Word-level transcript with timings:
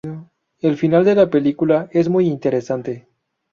El 0.61 0.77
final 0.77 1.05
de 1.05 1.13
la 1.13 1.29
película 1.29 1.87
es 1.91 2.09
muy 2.09 2.25
interesante. 2.25 3.07